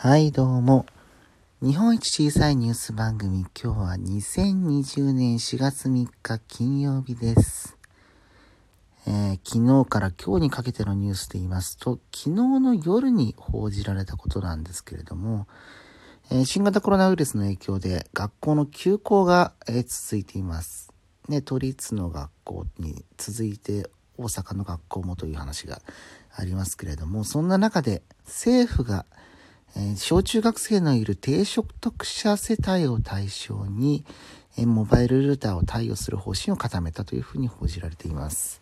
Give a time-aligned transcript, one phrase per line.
[0.00, 0.86] はい、どうも。
[1.60, 7.76] 日本一小さいニュース番組、今日は2020年4月3日金曜日です。
[9.08, 15.48] えー昨日から今日にかけてのニュースで言いますと、昨日の夜に報じられたことなんですけれども、
[16.30, 20.92] えー新型コロナウイルスの影響で学校の休校が、えー続いています。
[21.28, 25.82] ね、都立の学校に続いて大阪の学校もという話が
[26.32, 29.04] ありますけれども、そんな中で政府が、
[29.76, 34.04] え小中学生のいる低所得者世帯を対象に、
[34.56, 38.60] えモバイルルーターを貸与する方針を固めたというふうに報じられています。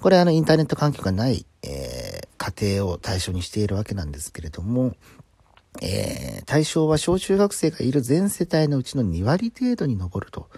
[0.00, 4.94] これあのインターネット環境がない、えー家庭を対象にしているわけなんですけれども、
[5.80, 10.48] えー対象は小中学生がいる全世帯のうちの2割程度に上ると。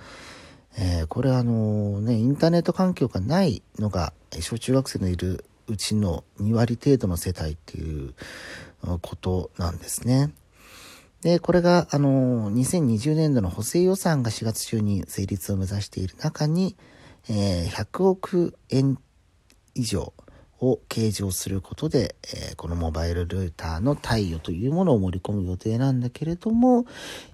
[0.78, 8.14] えーこれあのね、インターネット環境がないのが、小中学生のいるうちの2割程度の世帯っていう
[9.02, 10.32] ことなんですね。
[11.22, 16.76] で、これが、あの、2020年度の補正予算が4月中に成立を目指している中に、
[17.28, 18.98] えー100億円
[19.74, 20.12] 以上
[20.60, 26.84] を計上することで、えーこのモバイルルーターの貸与というものを盛り込む予定なんだけれども、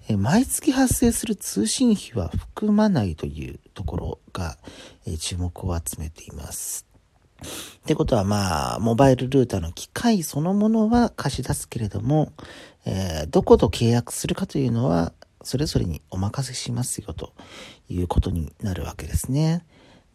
[0.09, 4.57] えー毎月発生する通信費は含まないというところが、
[5.05, 6.92] え注目を集めています。
[7.83, 12.31] ってことはまあ、モバイルルーターの機械そのものは貸し出すけれども、
[12.85, 15.11] えーどこと契約するかというのは、
[15.43, 17.33] それぞれにお任せしますよと
[17.89, 19.65] いうことになるわけですね。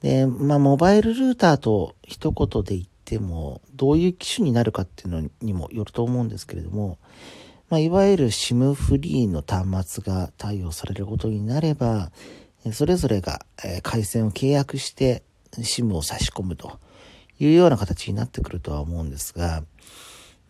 [0.00, 6.96] で、まあ、モバイルルーターと一言で言っても、どういう機種になるかっていうのにもよると思うんですけれども、
[7.68, 12.12] まあ、いわゆる SIM フリーの端末が対応されることになれば、
[12.72, 13.44] それぞれが
[13.82, 16.80] 回線を契約して SIM を差し込むと
[17.40, 19.62] いうような形になってくるとは思うんですが、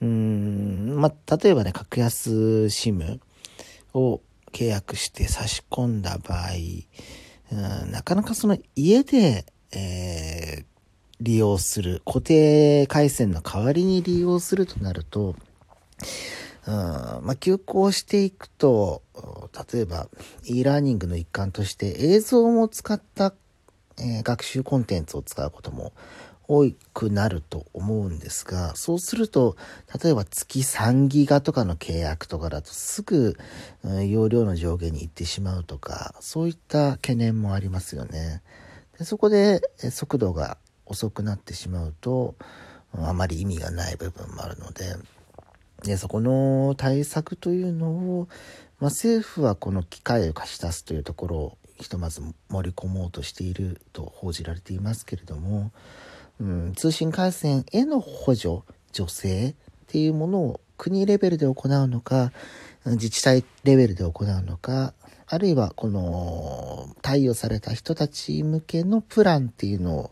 [0.01, 2.31] うん、まあ、例えばね、格安
[2.67, 3.21] SIM
[3.95, 4.21] を
[4.53, 6.49] 契約して差し込んだ場合、
[7.51, 10.65] うんなかなかその家で、えー
[11.21, 15.35] 利用する、固定回線の代わりに利用するとなると、
[16.67, 19.03] うんまあ、休校していくと、
[19.73, 20.09] 例えば
[20.45, 23.35] e ラーニングの一環として映像も使った、
[23.99, 25.93] えー学習コンテンツを使うことも
[26.49, 29.57] 多くなると思うんですが、そうすると、
[30.03, 33.37] 例えば月3ギガとかの契約とかだとすぐ、
[33.85, 38.43] うん容量の上限に行ってしまうとか、そういった懸念もありますよね。
[38.99, 39.61] でそこで
[39.91, 42.35] 速度が遅くなってしまうと、
[42.95, 44.97] あまり意味がない部分もあるので、
[45.83, 48.29] で、そこの対策というのを、
[48.81, 55.71] まあ、政府はこの機械を貸し出すというところをひとまず盛り込もうとしていると報じられていますけれども、
[56.41, 58.61] うん、通信回線への補助、
[58.93, 59.55] 助成っ
[59.89, 62.33] ていうものを国レベルで行うのか、
[62.85, 64.95] 自治体レベルで行うのか、
[65.27, 70.11] あるいはこの貸与された人たち向けのプランっていうのを、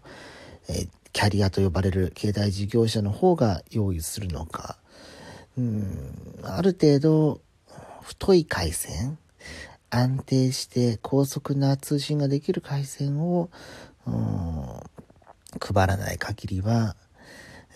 [0.69, 4.77] えキャリアと呼ばれる携帯事業者の方が用意するのか、
[5.57, 7.41] うん、ある程度
[8.03, 9.17] 太い回線、
[9.89, 13.49] 安定して高速な通信ができる回線を、
[14.07, 14.81] うん
[15.61, 16.97] 配らない限りは、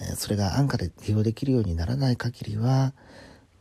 [0.00, 2.92] えそれが安価で利用できるようにならない限りは、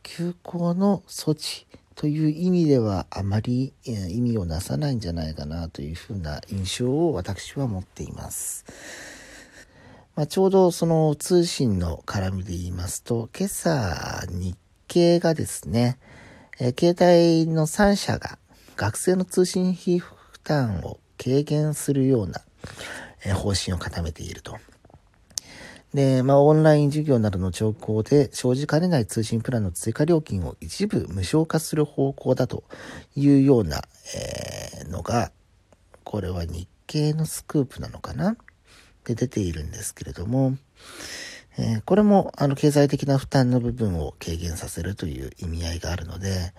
[0.02, 8.64] 休校の措置という意味ではあまり意味をなさないんじゃないかなというふうな印象を私は持っています。
[10.16, 14.56] まあ、ちょうどその通信の絡みで言いますと、今朝日
[14.88, 15.98] 経がですね、
[16.58, 18.38] え携帯の3社が
[18.76, 22.40] 学生の通信費負担を軽減するような、
[23.34, 24.58] 方針を固めていると。
[25.94, 32.62] で、まあ、オンライン授業などの兆候で生じかねない通信プランの追加料金を一部無償化する方向だと
[33.16, 33.82] いうような、
[34.14, 35.32] えーのが、
[36.04, 38.36] これは日経のスクープなのかな？
[39.04, 40.56] で出ているんですけれども、
[41.58, 46.52] えーこれもあの経済的な負担の部分を軽減させるという意味合いがあるので、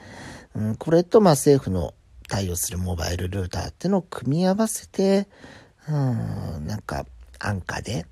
[0.56, 1.94] うん、これとまあ政府の
[2.28, 5.28] 対応するモバイルルーターってのを組み合わせて、
[5.90, 7.06] うん、なんか
[7.40, 8.06] 安価で、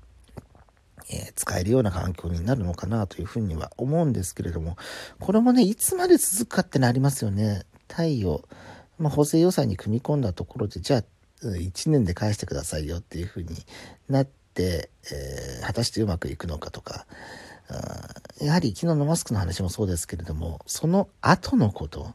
[1.10, 4.76] えー使えるような環境になるのかなというふうには思うんですけれども、
[5.18, 7.64] これもね、いつまで続くかってなりますよね。
[7.88, 8.44] 貸与、
[8.98, 11.02] まあ、補正予算に組み込んだところで、じゃあ、
[11.42, 13.48] 1年で返してくださいよっていうふうに
[14.08, 17.06] なって、えー果たしてうまくいくのかとか、
[18.40, 22.14] やはり昨日のマスクの話もそうですけれども、その後のこと、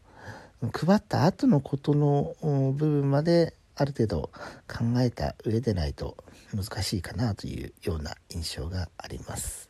[0.73, 4.31] 配った後のことの部分まである程度
[4.67, 6.17] 考えた上でないと
[6.53, 9.69] 難しいかなというような印象があります。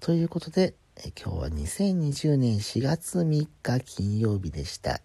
[0.00, 5.00] ということで、え今日は2020年4月3日金曜日でした。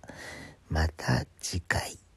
[0.69, 2.08] また次回。